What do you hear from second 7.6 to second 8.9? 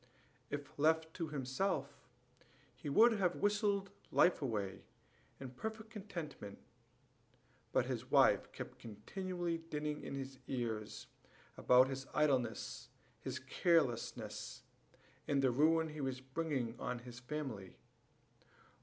but his wife kept